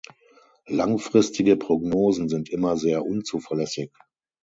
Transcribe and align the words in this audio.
Langfristige 0.65 1.57
Prognosen 1.57 2.27
sind 2.27 2.49
immer 2.49 2.75
sehr 2.75 3.05
unzuverlässig. 3.05 3.91